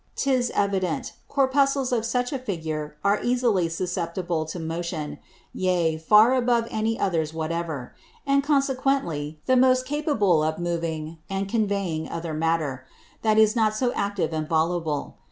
[0.15, 5.19] 'Tis evident, Corpuscles of such a Figure are easily susceptible of Motion,
[5.53, 7.93] yea, far above any others whatever;
[8.25, 12.83] and consequently the most capable of moving and conveying other Matter,
[13.21, 15.17] that is not so active and voluble.